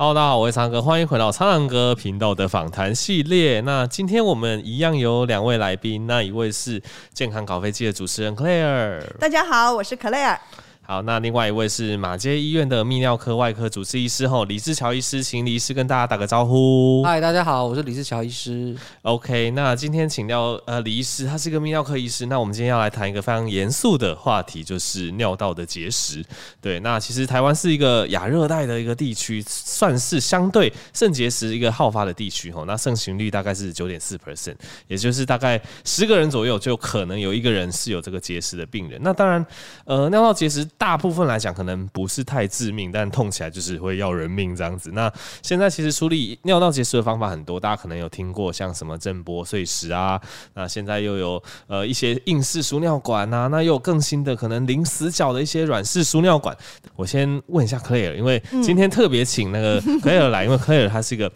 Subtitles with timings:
[0.00, 3.60] Hello，大家好，我是苍哥，欢迎回到苍狼哥频道的访谈系列。
[3.60, 9.02] 那今天我们一样有两位来宾，那一位是健康搞飞机的主持人 Claire。
[9.18, 10.38] 大家好，我是 Claire。
[10.82, 17.04] 好，那另外一位是马街医院的泌尿科外科主治医师吼，李志乔医师，请李医师跟大家打个招呼。
[17.04, 18.74] 嗨，大家好，我是李志乔医师。
[19.02, 22.26] OK，那今天请到呃李医师，他是一个泌尿科医师。
[22.26, 26.24] 那我们今天要来谈一个非常严肃的话题，就是尿道的结石。
[26.60, 32.64] 对，那其实台湾是一个亚热带的一个地区，算是相对肾结石一个好发的地区吼。
[32.64, 34.56] 那盛行率大概是九点四 percent，
[34.88, 39.00] 也就是大概十个人左右就可能有一个人是有这个结石的病人。
[39.04, 39.46] 那当然，
[39.84, 40.66] 呃，尿道结石。
[40.80, 44.90] 大部分来讲可能不是太致命，但痛起来就是会要人命这样子。
[44.94, 45.12] 那
[45.42, 50.18] 现在其实处理尿道结石的方法很多，大家可能有听过像什么震波碎石啊，
[50.54, 56.56] 那现在又有呃一些硬式输尿管啊，那又有更新的可能零死角的一些软式输尿管。
[56.96, 61.30] 我先问一下 Claire，因为今天特别请那个 Claire 来，因为 Claire 她是一个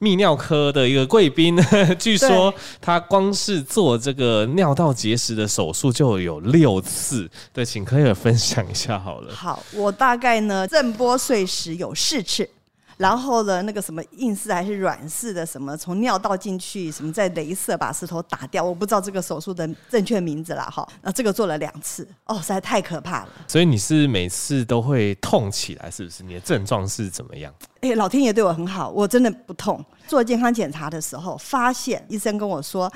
[0.00, 1.54] 泌尿科的一个贵宾，
[1.98, 7.30] 据说他光是做这个尿道结石的手术就有六次。
[7.52, 8.85] 对，请 Claire 分享一下。
[8.92, 12.48] 好了，好，我大概呢，震波碎石有四次，
[12.96, 23.28] 然后呢，那个什么硬式还是软式的，什么从尿道进去，什么在镭射把石头打掉，我不知道这个手术的正确名字啦，哈，那这个做了两次，哦，实在太可怕了。
[23.46, 26.22] 所以你是每次都会痛起来，是不是？
[26.22, 27.52] 你的症状是怎么样？
[27.80, 29.84] 哎，老天爷对我很好，我真的不痛。
[30.06, 32.90] 做健康检查的时候，发现医生跟我说，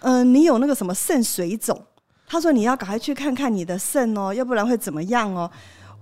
[0.00, 1.82] 嗯、呃，你有那个什么肾水肿。
[2.28, 5.50] 他说：“你要赶快去看看你的肾哦，要不然会怎么样哦？”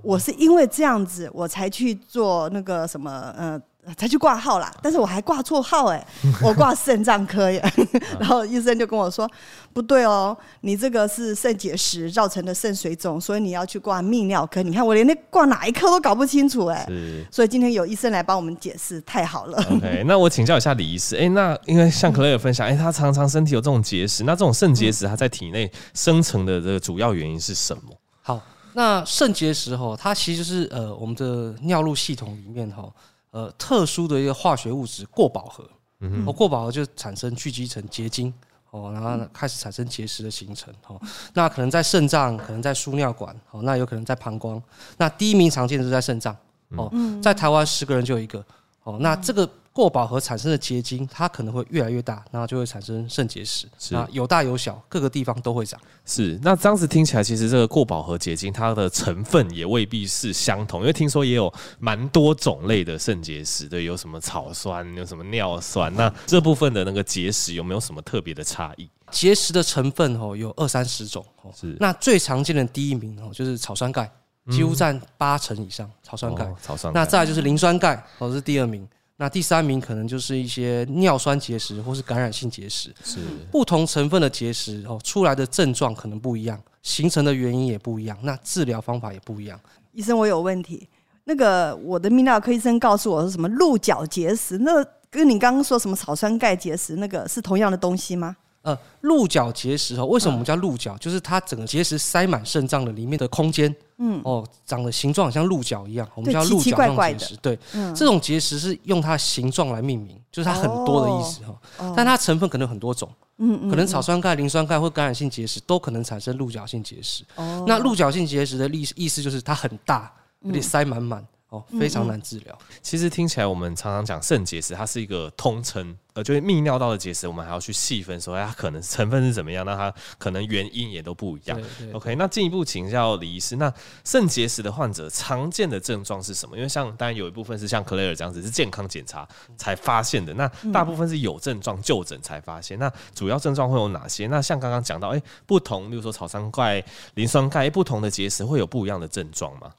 [0.02, 3.60] 我是因为这样子，我才去做那个什么，呃。
[3.96, 6.06] 才去挂号啦，但是我还挂错号哎，
[6.42, 7.62] 我挂肾脏科耶，
[8.18, 9.30] 然后医生就跟我说
[9.72, 14.62] 不对哦，你这个是肾结石造成的肾水肿，所以你要去挂泌尿科。
[14.62, 16.86] 你看我连那挂哪一科都搞不清楚哎，
[17.30, 19.58] 所以今天有医生来帮我们解释，太好了。
[19.70, 27.82] OK，那我请教一下李医师，哎、欸，那因为像 Claire 分享，哎、欸，他常常身体有这种结石，那这种肾结石它在体内生成的这个主要原因是什么？
[28.22, 28.42] 好，
[28.72, 32.90] 那肾结石哈，它其实就是呃我们的尿路系统里面哈。
[33.30, 35.68] 呃，特殊的一个化学物质过饱和，
[36.00, 38.32] 嗯哦，过饱和就产生聚集成结晶，
[38.70, 41.00] 哦，然后开始产生结石的形成，哦，
[41.34, 44.62] 那可能在肾脏，可能在输尿管，哦，那有可能在膀胱，
[44.96, 46.36] 那第一名常见的是在肾脏，
[46.70, 46.92] 哦，
[47.22, 48.44] 在台湾十个人就有一个，
[48.84, 49.48] 哦，那这个。
[49.76, 53.68] 过饱和产生的结晶，它可能会越来越大，然后就会产生肾结石。
[53.78, 55.78] 是啊，有大有小，各个地方都会长。
[56.06, 68.88] 是，那这样子听起来，其实这个过饱和结晶它的成分也未必是相同，因为听说也有蛮多种类的肾结石，对，有什么草酸，有什么尿酸，那这部分的那个结石有没有什么特别的差异？
[69.10, 71.52] 结石的成分哦，有二三十种哦。
[71.54, 74.10] 是，那最常见的第一名哦，就是草酸钙，
[74.50, 75.90] 几乎占八成以上。
[76.02, 76.94] 草酸钙，哦、草酸。
[76.94, 78.88] 那再来就是磷酸钙，哦，是第二名。
[79.18, 83.18] 那第三名可能就是一些尿酸结石或是感染性结石，是
[83.50, 89.58] 不同成分的结石哦，出来的症状可能不一样，形成的原因也不一样，那治疗方法也不一样。
[89.92, 90.86] 医生，我有问题。
[91.24, 98.36] 那个我的泌尿科医生告诉我是什么鹿角结石，那跟你刚刚说什么草酸钙结石那个是同样的东西吗？
[98.66, 100.98] 呃，鹿角结石哦，为什么我们叫鹿角？
[100.98, 107.36] 就是它整个结石塞满肾脏的里面的空间，嗯，哦，长的形状像鹿角一样，我们叫鹿角状结石。
[107.36, 107.56] 对，
[107.94, 111.94] 这种结石是用它的形状来命名，就是它很多的意思哈。
[111.94, 117.22] 但它成分可能很多种，嗯，可能草酸钙、磷酸钙或感染性结石都可能产生鹿角性结石。
[117.36, 121.24] 哦，那鹿角性结石的意意思就是它很大，有点塞满满。
[121.50, 122.58] 哦，非常难治疗。
[122.82, 131.60] 其实听起来，我们常常讲肾结石，它是一个通称，呃，就是泌尿道的结石，我们还要去细分说，哎它可能 成分是怎么样，那它可能原因也都不一样。
[131.92, 133.70] OK，那进一步请教李医师，那
[134.02, 136.56] 肾结石的患者常见的症状是什么？
[136.56, 139.28] 因为像当然有一部分是像 Claire 这样子是健康检查
[139.58, 142.78] 才发现的，那大部分是有症状就诊才发现。
[142.78, 144.26] 那主要症状会有哪些？
[144.28, 146.82] 那像刚刚讲到，哎，不同，例如说草酸钙、
[147.16, 149.70] 磷酸钙，不同的结石会有不一样的症状吗？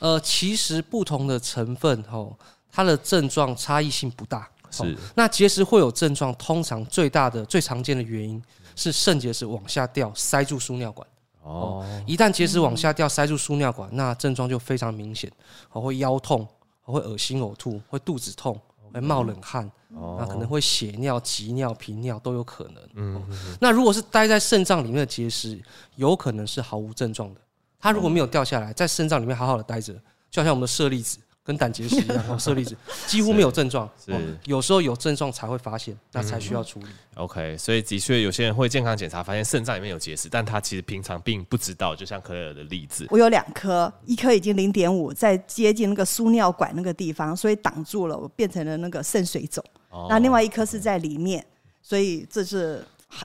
[0.00, 2.36] 呃，其实不同的成分吼，
[2.72, 4.48] 它的症状差异性不大。
[4.82, 8.42] 是，那结石会有症状，通常最大的、最常见的原因
[8.74, 11.06] 是肾结石往下掉，塞住输尿管。
[11.42, 15.30] 哦，一旦结石往下掉，塞住输尿管，那症状就非常明显，
[15.68, 16.48] 会腰痛，
[16.82, 18.58] 会恶心呕吐，会肚子痛，
[18.90, 22.82] 会冒冷汗，那可能会血尿、急尿、频尿都有可能。
[22.94, 23.22] 嗯，
[23.60, 25.62] 那如果是待在肾脏里面的结石，
[25.96, 27.40] 有可能是毫无症状的。
[27.78, 29.92] 它如果没有掉下来，在肾脏里面好好的待着，
[30.30, 32.74] 就好像我们的舍利子跟胆结石一样， 哦，舍利子
[33.06, 36.86] 几乎没有症状，是，是有时候有症状才会发现，那才需要处理。
[36.86, 41.94] 嗯、OK，所以的确有些人会健康检查发现肾脏里面有结石，但他其实平常并不知道。
[41.94, 49.62] 就像克莱尔的例子，我有两颗，一颗已经零点五，在接近那个输尿管那个地方，所以挡住了，我变成了那个肾水肿。
[49.90, 51.44] 哦、那另外一颗是在里面，
[51.82, 52.82] 所以这是。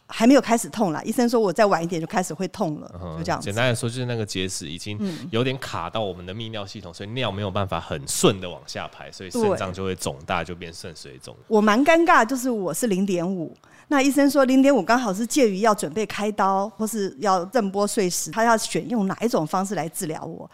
[0.08, 3.40] 还还没有开始痛啦，医生说我再晚一点就开始会痛了，就这样。
[3.40, 5.00] 简单来说，就是那个结石已经
[5.32, 11.34] 有点卡到我们的泌尿系统，所以尿没有办法很顺的往下排，所以肾脏就会肿大，就变肾水肿。
[11.48, 13.56] 我蛮尴尬，就是我是零点五，
[13.88, 20.52] 那医生说零点五刚好是介于要准备开刀或是要震波碎石，他要选用哪一种方式来治疗我。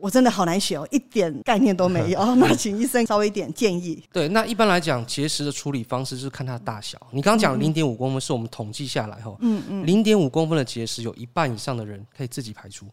[0.00, 2.24] 我真的好难选哦，一点概念都没有。
[2.36, 4.02] 那请医生稍微一点建议。
[4.12, 6.98] 对，那一般来讲，结石的处理方式就是看它的大小。
[7.10, 12.86] 你刚刚讲零点五公分，是我们统计下来哈，嗯嗯，零点五公分的结石，有一半以上的人可以自己排出。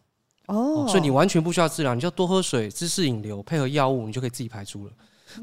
[0.46, 4.92] 哦，所以你完全不需要治疗，你就多喝水、姿势引流、配合药物，你就可以自己排出了。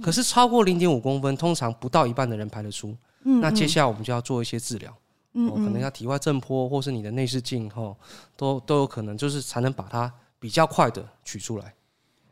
[0.01, 2.95] 可是超过零点五公分，通常不到一半的人排得出。
[3.23, 4.93] 嗯，那接下来我们就要做一些治疗。
[5.33, 7.95] 嗯，可能要体外震波，或是你的内视镜，哈，
[8.37, 10.11] 都都有可能，就是才能把它。
[10.43, 11.73] 比较快的取出来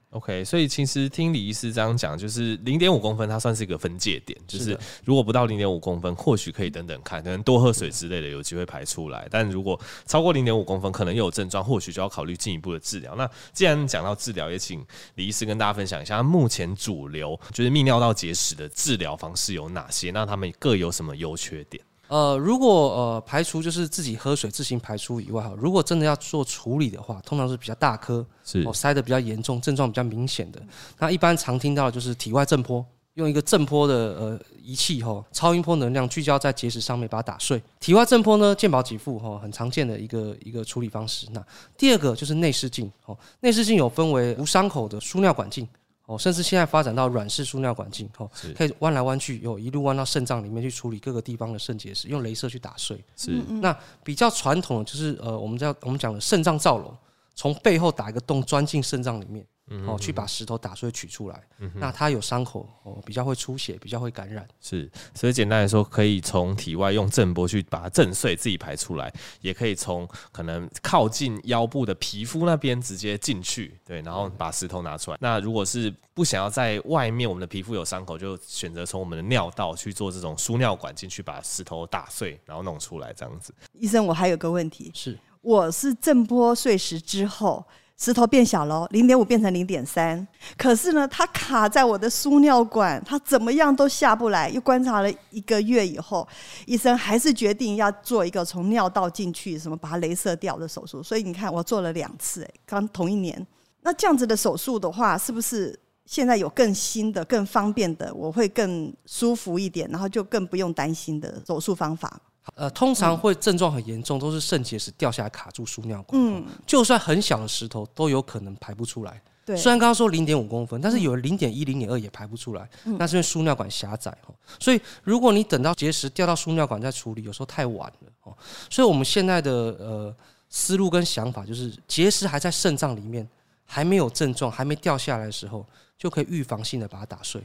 [0.09, 9.25] ，OK，所以其实听李医师这样讲，就是零点五公分，它算是一个分界点，就是如果不到零点五公分，或许可以等等看，可能多喝水之类的，有机会排出来。
[9.31, 13.15] 但如果超过零点五公分，可能又有症状，或许就要考虑进一步的治疗。
[13.15, 14.85] 那既然讲到治疗，也请
[15.15, 20.11] 李医师跟大家分享一下，目前主流就是泌尿道结石的治疗方式有哪些？
[20.11, 21.81] 那他们各有什么优缺点？
[22.11, 30.61] 呃，如果呃排除就是自己喝水自行排出以外哈，如果真的要做处理的话，通常是比较大颗，是哦塞得比较严重，症状比较明显的。
[30.99, 37.63] 那一般常听到的就是体外震波，用一个震波的呃仪器哈，超音波能量聚焦在结石上面，把它打碎。
[37.79, 41.25] 体外震波呢，健保给付哈，很常见的一个一个处理方式。
[41.31, 41.41] 那
[41.77, 45.65] 第二个就是内视镜哦，内视镜有分为无伤口的输尿管镜。
[46.11, 53.01] 哦，甚至现在发展到软式输尿管镜，哦，可以弯来弯去，有一路弯到肾脏里面去处理各个地方的肾结石，用镭射去打碎。
[53.15, 53.31] 是，
[53.61, 53.73] 那
[54.03, 56.93] 比较传统的就是呃，我们叫我们讲的肾脏造瘘，
[57.33, 59.45] 从背后打一个洞钻进肾脏里面。
[59.87, 64.45] 哦，去把石头打碎取出来，嗯、那它有伤口哦，比较会出血，比较会感染。
[64.59, 75.17] 是，所以简单来说，可以从体外用震波去把它震碎，自己排出来，也可以从可能靠近腰部的皮肤那边直接进去，对，然后把石头拿出来。
[75.21, 83.53] 那如果是不想要在外面，我们的皮肤有伤口，就选择从我们的尿道去做这种输尿管进去，把石头打碎，然后弄出来这样子。
[83.73, 87.65] 医生，我还有个问题，是我是震波碎石之后。
[88.01, 90.27] 石头变小了，零点五变成零点三，
[90.57, 94.49] 可是呢，它卡在我的输尿管，它怎么样都下不来。
[94.49, 96.27] 又观察了一个月以后，
[96.65, 101.03] 医生还是决定要做一个从尿道进去，什么把它雷射掉的手术。
[101.03, 103.45] 所以你看，我做了两次，刚同一年。
[103.81, 112.19] 那这样子的手术的话，是不是现在有更新的、更方便的，我会更舒服一点，然后就更不用担心的手术方法？
[112.55, 116.19] 呃，通常会症状很严重，都是肾结石掉下来卡住输尿管。
[116.19, 119.21] 嗯，就算很小的石头都有可能排不出来。
[119.45, 124.15] 对，虽然刚刚说零点五公分，但是有零点一、零点二也排不出来，嗯、那是因为输尿管狭窄。
[124.59, 128.11] 所以如果你等到结石掉到输尿管再处理，有时候太晚了。
[128.23, 128.35] 哦，
[128.69, 130.15] 所以我们现在的呃
[130.49, 133.27] 思路跟想法就是，结石还在肾脏里面，
[133.65, 135.63] 还没有症状，还没掉下来的时候，
[135.95, 137.39] 就可以预防性的把它打碎。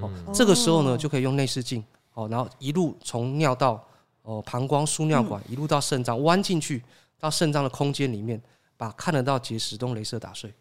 [0.00, 3.80] 哦，嗯、这个时候呢，就可以用内视镜哦，然后一路从尿道。
[4.30, 6.80] 哦，膀胱输尿管一路到肾脏，弯进去
[7.18, 8.40] 到肾脏的空间里面，
[8.76, 10.54] 把看得到结石都镭射打碎。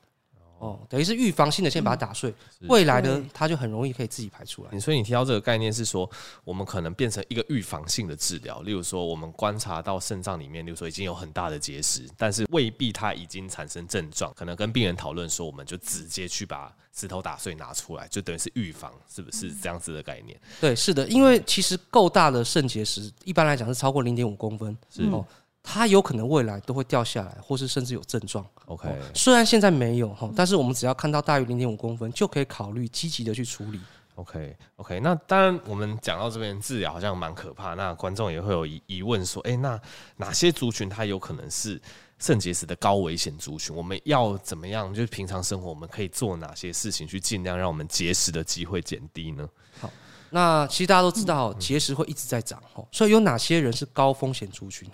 [0.59, 2.33] 哦，等于是预防性的先把它打碎，
[2.67, 4.79] 未来呢，它就很容易可以自己排出来。
[4.79, 6.09] 所以你提到这个概念是说，
[6.43, 20.37] 我们可能变成一个预防性的治疗，例如说，我们观察到肾脏里面，例如说已经有很大的结石，但是未必它已经产生症状，可能跟病人讨论说，我们就直接去把石头打碎拿出来，就等于是预防，是不是这样子的概念？
[20.59, 25.25] 对，是的，因为其实够大的肾结石，一般来讲是超过零点五公分，是哦。
[25.71, 28.43] 它有可能未来都会掉下来，或是甚至有症状。
[28.65, 33.79] OK，虽然现在没有哈，但是我们只要看到大于零点五公分，就可以考虑积极的去处理。
[34.15, 39.79] OK，OK，那当然我们讲到这边治疗好像蛮可怕，那观众也会有疑疑问说，哎，那
[40.17, 41.79] 哪些族群它有可能是
[42.17, 43.75] 肾结石的高危险族群？
[43.75, 44.91] 我们要怎么样？
[44.91, 49.47] 就是平常生活我们可以做哪些事情去尽量让我们结石的机会减低呢？
[49.79, 49.87] 好。
[50.31, 52.61] 那其实大家都知道，结石会一直在长，
[52.91, 54.89] 所以有哪些人是高风险族群？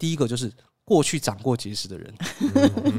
[0.00, 0.50] 第一个就是
[0.82, 2.14] 过去长过结石的人，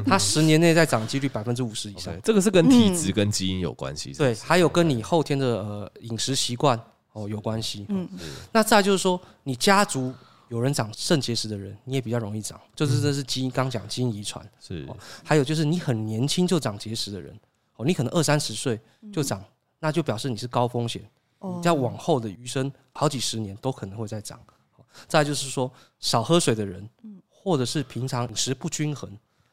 [0.06, 2.14] 他十年内再长几率百分之五十以上。
[2.22, 4.12] 这个是跟体质跟基因有关系。
[4.12, 6.80] 对，还有跟你后天的呃饮食习惯
[7.12, 7.84] 哦有关系。
[7.90, 8.08] 嗯，
[8.52, 10.14] 那再就是说，你家族
[10.48, 14.48] 有人长肾结石的人，你也比较容易长，就是这是基因，刚讲基因遗传。
[14.60, 14.88] 是，
[15.24, 17.38] 还有就是你很年轻就长结石的人。
[17.76, 18.80] 哦，你可能二三十岁
[19.12, 19.44] 就长，
[19.80, 21.02] 那就表示你是高风险。
[21.40, 24.38] 你在往后的余生好几十年都可能会再长。
[25.08, 26.88] 再就是说，少喝水的人，
[27.28, 29.10] 或者是平常饮食不均衡，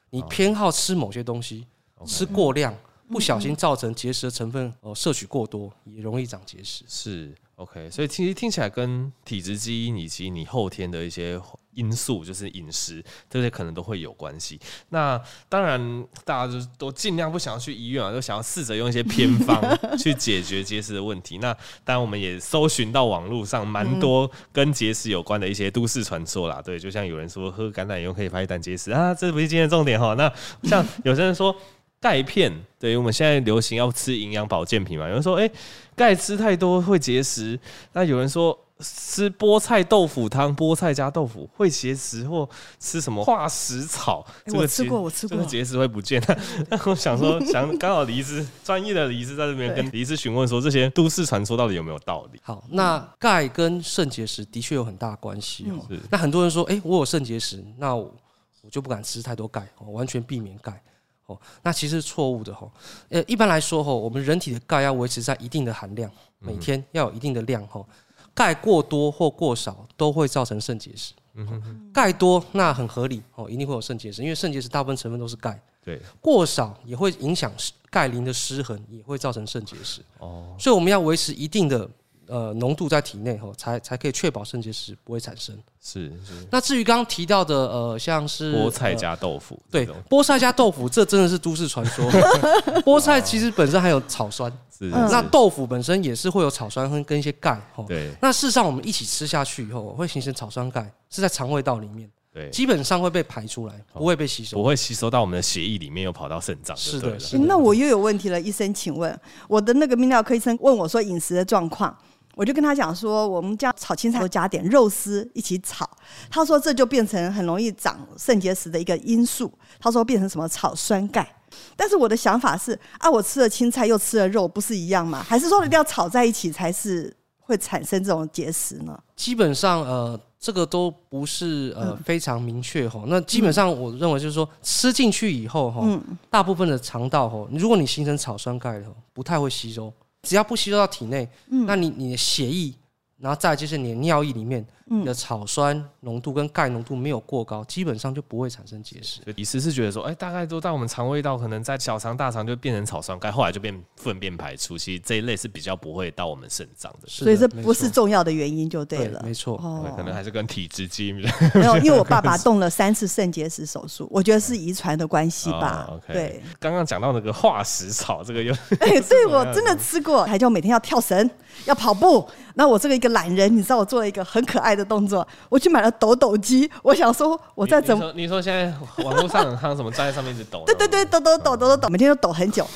[0.10, 1.66] 你偏好吃某些东西，
[2.06, 2.76] 吃过量，
[3.10, 6.84] 不小心造成结石的成分呃摄取过多，也容易长结石。
[6.88, 7.36] 是。
[7.56, 11.38] OK，所以其实听起来跟体质基因以及你后天的一些
[11.80, 14.60] 因素，就是饮食这些可能都会有关系。
[14.90, 19.62] 那当然，大家就都尽量不想要去医院啊，都想要试着用一些偏方
[19.98, 21.38] 去解决结石的问题。
[21.38, 21.54] 那
[21.86, 26.62] 当然，我们也搜寻到网络上蛮多跟结石有关的一些都市传说啦。
[26.62, 30.14] 对，就像有人说喝橄榄油可以排胆结石啊，这不是今天的重点哈。
[30.16, 30.30] 那
[30.64, 31.56] 像 有些人说。
[32.02, 35.06] 钙片，对于我们现在流行要吃营养保健品嘛？
[35.06, 35.52] 有人说，哎、欸，
[35.98, 37.60] 钙吃太多会结石。
[37.92, 42.48] 那有人说吃菠菜豆腐汤，菠菜加豆腐会结石，或
[42.80, 46.22] 吃什么化石草，这个我吃过，我吃过，这个结石会不见。
[46.70, 52.40] 那我想说，想刚好李医师专业的李医师在这边跟李医师询问说，这些都市传说到底有没有道理？
[52.42, 55.86] 好，那钙跟肾结石的确有很大关系哦。
[55.90, 58.14] 是那很多人说，哎、欸，我有肾结石，那我
[58.62, 60.82] 我就不敢吃太多钙，完全避免钙。
[61.26, 62.68] 哦，那其实是错误的哈。
[63.10, 66.10] 呃，一般来说哈，我们人体的钙要维持在一定的含量，
[66.40, 67.86] 每天要有一定的量哈。
[68.34, 71.14] 钙过多或过少都会造成肾结石。
[71.36, 71.92] 嗯。
[71.94, 75.62] 钙多那很合理哦，一定会有肾结石，因为肾结石大部分成分都是钙。
[75.84, 76.02] 对。
[76.22, 77.52] 过少也会影响
[77.90, 80.02] 钙磷的失衡，也会造成肾结石。
[80.20, 80.56] 哦。
[80.60, 81.90] 所以我们要维持一定的。
[82.30, 85.58] 呃，浓度在体内哈，才才可以确保肾结石不会产生。
[85.82, 86.48] 是是。
[86.52, 92.06] 那至于刚刚提到的，呃，像是菠菜加豆腐，对，菠菜加豆腐，这真的是都市传说。
[92.86, 94.86] 菠菜其实本身还有草酸，是。
[94.86, 97.84] 那豆腐本身也是会有草酸跟跟一些钙，哈。
[97.88, 98.12] 对。
[98.22, 106.78] 那事实上，我们一起吃下去以后，会形成草酸钙，是在肠胃道里面，对，基本上会被排出来，不会被吸收，不会吸收到我们的血液里面，又跑到肾脏。
[106.78, 107.40] 是的，是。
[107.40, 111.98] 那我又有问题了，医生，请问我的那个泌尿科医生问我说饮食的状况。
[112.40, 115.86] 我就跟他讲说，我们家炒青菜都加点肉丝一起炒。
[116.30, 119.52] 他说这就变成很容易长肾结石的一个因素。
[119.78, 121.30] 他说变成什么草酸钙。
[121.76, 125.22] 但是我的想法是啊，我吃了青菜又吃了肉，不是一样吗？
[125.22, 128.98] 还是说一定要炒在一起才是会产生这种结石呢？
[129.18, 133.04] 基本上呃，这个都不是呃非常明确哈。
[133.08, 135.86] 那基本上我认为就是说吃进去以后哈，
[136.30, 139.92] 大部分的肠道哈，如果你形成草酸钙的，不太会吸收。
[140.22, 142.74] 只要不吸收到体内，嗯、那你你的血液，
[143.18, 144.66] 然后再就是你的尿液里面。
[144.92, 149.22] 你的草酸浓度跟钙浓度没有过高，基本上就不会产生结石。
[149.36, 154.78] 意思是觉得说，哎、欸，大概都在我们肠胃道，可能在小肠、大肠就变成草酸钙，后来就变粪便排出。
[154.78, 159.22] 其实这一类是比较不会到我们肾脏的，所以这不是重要的原因就对了。
[159.24, 161.16] 没错，哦，可能还是跟体质基因
[161.54, 165.88] 没有，因为我爸爸动了三次肾结石手术，我觉得是遗传的关系吧。
[165.90, 171.30] 哦、okay 对，刚刚讲到那个化石草，这个又 哎、欸，对我真的吃过，还叫每天要跳绳、
[171.66, 172.28] 要跑步。
[172.56, 176.70] 那我这个一个懒人，你知道我做了一个很可爱的动作，我去买了抖抖机。
[176.84, 178.12] 我想说我在怎么？
[178.16, 180.64] 你说现在网络上很夯什么站在上面一直抖？
[180.68, 182.68] 对对对，抖抖抖抖抖抖，每天都抖很久，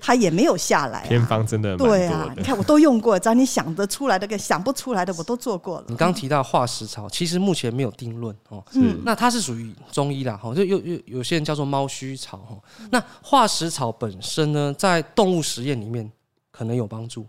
[0.00, 1.04] 它也没有下来、啊。
[1.08, 5.84] 偏方真的对啊，你看我都用过，只要你想得出来的跟想不出来的我都做过了。
[5.88, 8.62] 你刚提到化石草，其实目前没有定论哦。
[8.72, 12.56] 嗯，那它是属于中医啦，哈，就有有有些人叫做猫须草哈。
[12.90, 16.10] 那化石草本身呢，在动物实验里面
[16.50, 17.26] 可能有帮助。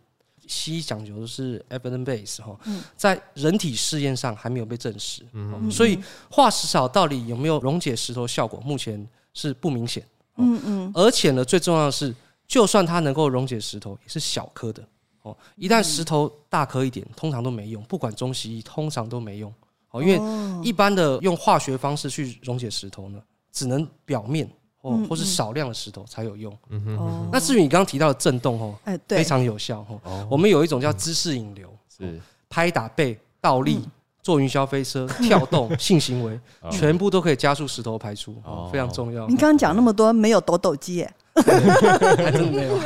[0.47, 2.57] 西医讲究的是 evidence base 哈，
[2.95, 5.99] 在人体试验上还没有被证实，嗯，所以
[6.31, 10.03] 化石草到底有没有溶解石头效果，目前是不明显，
[10.37, 12.15] 嗯嗯，而且呢，最重要的是，
[12.47, 14.83] 就算它能够溶解石头，也是小颗的，
[15.21, 19.53] 哦，一旦石头大颗一点，通常都没用，不管中西医，通常都没用，
[19.91, 20.19] 哦，因为
[20.63, 24.49] 一般的用化学方式去溶解石头呢，只能表面。
[24.87, 26.55] 哦，或是少量的石头才有用。
[26.69, 27.29] 嗯哼。
[27.31, 30.27] 那至于你刚刚提到的震动哦，哎，非常有效哦。
[30.29, 33.87] 我们有一种叫姿势引流，是拍打背、倒立、
[34.23, 36.39] 坐云霄飞车、跳动、性行为，
[36.71, 38.35] 全部都可以加速石头排出，
[38.71, 39.27] 非常重要。
[39.27, 41.13] 你刚刚讲那么多，没有抖抖机耶？
[41.43, 42.77] 还真没有，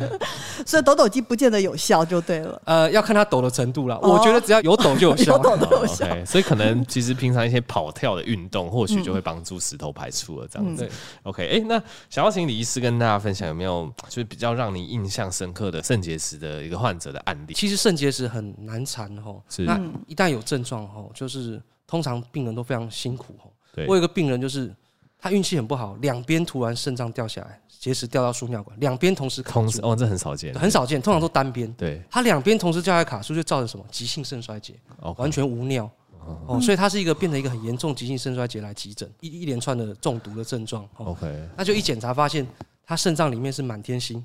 [0.66, 2.60] 所以抖抖机不见得有效就对了。
[2.64, 3.98] 呃，要看它抖的程度了。
[4.00, 6.06] 我觉得只要有抖就有效， 有抖就有效。
[6.24, 10.88] 所以可能其实平常一些跑跳的运动，或许就会帮助石头排出了这样子。
[11.24, 17.54] OK，哎，那想要请李医师跟大家分享有没有就是比较让你印象深刻的肾结石的一个患者的案例？
[17.54, 23.50] 其实肾结石很难缠哈，是那一旦有症状哈，就是通常病人都非常辛苦哈。
[23.86, 24.74] 我有一个病人就是
[25.20, 27.60] 他运气很不好，两边突然肾脏掉下来。
[27.78, 29.60] 结石掉到输尿管，两边同时卡住。
[29.60, 31.72] 同时哦，这很少见，很少见，通常都单边。
[31.74, 35.14] 对，他两边同时掉下来卡住，就造成什么急性肾衰竭，Okay.
[35.18, 35.90] 完全无尿。
[36.46, 40.86] 哦，所以他是一个变成一个很严重急性肾衰竭来急诊，一一连串的中毒的症状。
[40.98, 42.46] OK，那就一检查发现。
[42.84, 44.22] 他肾脏里面是满天星，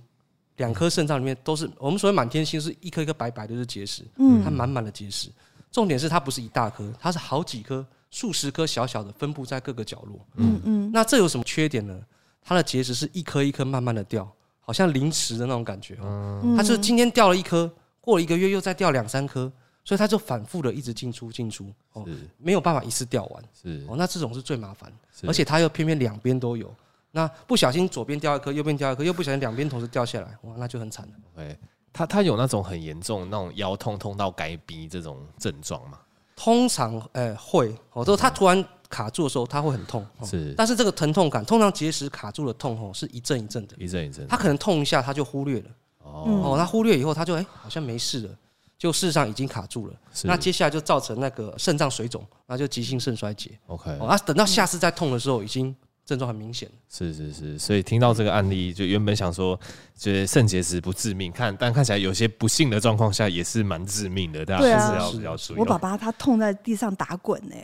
[0.58, 5.30] 两颗肾脏里面都是我们所谓满天星，是一颗一颗白白的，就是结石，嗯，它满满的结石。
[5.72, 7.86] 重点是它不是一大颗，它是好几颗、
[8.16, 10.26] 数十颗小小的，分布在各个角落。
[10.38, 10.92] 嗯嗯。
[10.94, 12.02] 那这有什么缺点呢？
[12.42, 14.26] 它的结石是一颗一颗慢慢的掉，
[14.62, 15.98] 好像临时的那种感觉。
[16.02, 16.56] 嗯。
[16.56, 17.70] 它是今天掉了一颗，
[18.00, 19.52] 过了一个月又再掉两三颗，
[19.84, 21.70] 所以它就反复的一直进出进出。
[21.92, 22.08] 哦。
[22.38, 23.44] 没有办法一次掉完。
[23.62, 23.86] 是。
[23.90, 24.90] 哦，那这种是最麻烦，
[25.28, 26.74] 而且它又偏偏两边都有。
[27.12, 31.14] 那不小心左边掉一颗，右边掉一颗，又不小心两边同时掉下来，哇，那就很惨了。
[31.36, 31.58] 对。
[31.92, 36.00] 他他有那种很严重那种腰痛痛到该逼这种症状吗？
[36.36, 40.54] 通常，呃，会，哦，就他突然卡住的时候，他会很痛，是。
[40.58, 44.28] 但是这个疼痛感，通常结石卡住的痛，吼，是一阵一阵的，一阵一阵。
[44.28, 45.70] 他可能痛一下，他就忽略了，
[46.04, 48.30] 哦，他忽略以后，他就哎，好像没事了，
[48.78, 49.94] 就事实上已经卡住了。
[50.24, 53.58] 那接下来就造成那个肾脏水肿，那就急性肾衰竭。
[53.68, 55.76] OK，哦，那等到下次再痛的时候，已经。
[56.06, 59.60] 症状很明显，是是是，所以听到这个案例，就原本想说，
[59.98, 65.58] 就是肾结石不致命，看但看起来有些不幸的状况下也是蛮致命的，大家还是要比较注意。
[65.58, 67.56] 我爸爸他痛在地上打滚呢，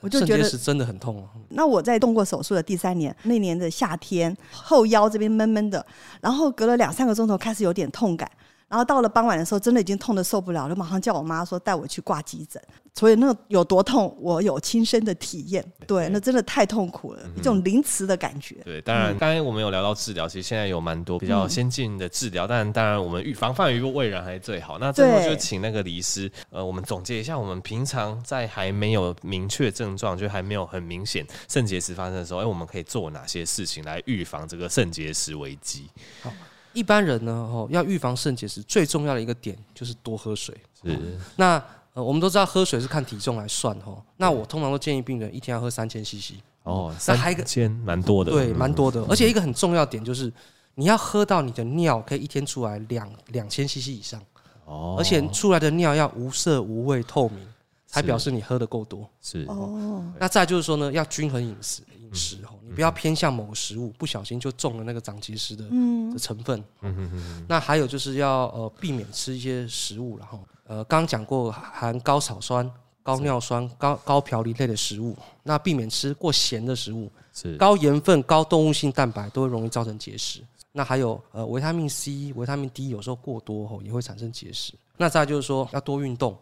[0.00, 1.28] 我就觉得肾结石真的很痛。
[1.48, 5.84] 那我在动过手术的第三年，那年的夏天，后腰这边闷闷的，
[6.20, 8.30] 然后隔了两三个钟头开始有点痛感。
[8.68, 12.60] 然后到了傍晚的时候，真的已经痛得受不了了，马上叫我妈说带我去挂急诊。
[12.96, 15.64] 所以那个有多痛，我有亲身的体验。
[15.84, 18.54] 对，那真的太痛苦了，一种凌迟的感觉。
[18.64, 24.78] 对，当然刚才我们有聊到治疗，其实现在有蛮多比较先进的治疗，但当然我们预防范于未然还是最好。
[24.78, 35.90] 那最后就请那个李医师，呃，我们总结一下，我们平常在还没有明确症状，就还没有很明显肾结石发生的时候，哎，我们可以做哪些事情来预防这个肾结石危机？
[36.22, 36.30] 好。
[36.74, 40.54] 一般人呢，哦，要预防肾结石最重要的一个点就是多喝水。
[40.82, 41.18] 是。
[41.36, 41.62] 那
[41.94, 43.96] 呃，我们都知道喝水是看体重来算哈。
[44.16, 46.34] 那我通常都建议病人一天要喝三千 CC。
[46.64, 47.16] 哦，三
[47.46, 48.32] 千蛮多的。
[48.32, 49.00] 对，蛮多的。
[49.08, 50.32] 而且一个很重要点就是，
[50.74, 54.20] 你要喝到你的尿可以一天出来两两千 CC 以上。
[54.64, 54.96] 哦。
[54.98, 57.46] 而且出来的尿要无色无味透明，
[57.86, 59.08] 才表示你喝的够多。
[59.22, 59.44] 是。
[59.48, 60.02] 哦。
[60.18, 61.82] 那再就是说呢，要均衡饮食。
[62.00, 65.64] 饮食哦，你不要偏向某个食物，不小心就中了那个长结石的
[66.12, 66.58] 的成分。
[66.82, 67.46] 嗯嗯嗯。
[67.48, 72.70] 那还有就是要呃避免吃一些食物，然后呃刚讲过含高草酸、
[73.02, 77.10] 高尿酸、高高嘌呤类的食物，那避免吃过咸的食物。
[77.32, 77.56] 是。
[77.56, 80.40] 高盐分、高动物性蛋白都会容易造成结石。
[80.72, 84.72] 那还有呃维他命 C、维他命 D 有时候过多哦也会产生结石。
[84.96, 86.36] 那再就是说要多运动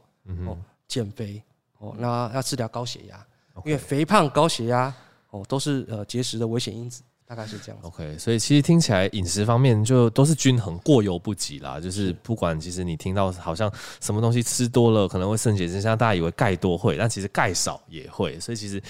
[0.47, 0.57] 哦，
[0.89, 1.43] 减肥
[1.79, 3.27] 哦，那要治疗高血压，
[3.65, 4.95] 因为肥胖、高血压。
[5.33, 7.79] 哦，都是呃结石的危险因子，大概是这样。
[7.83, 11.81] OK，所以其实听起来饮食方面就都是均衡，过犹不及啦。
[11.81, 18.39] 就是不管其实你听到好像什么东西吃多了可能会肾结石，像大家以为钙多会，但其实钙少也会。
[18.41, 18.81] 所以其实。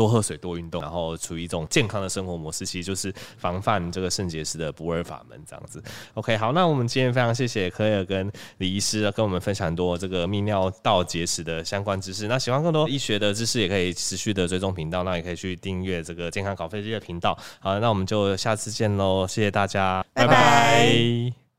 [0.00, 5.38] 多喝水，多运动，然后处于一种健康的生活模式，其实就是防范这个肾结石的不二法门。
[5.46, 5.82] 这样子
[6.14, 12.26] ，OK，好，那我们今天非常谢谢柯尔跟李医师跟我们分享多这个泌尿道结石的相关知识。
[12.26, 17.36] 那喜欢更多医学的知识，也可以持续的追踪频道，那也可以去订阅这个健康搞飞机的频道。
[17.58, 21.49] 好，那我们就下次见喽，谢谢大家，拜拜。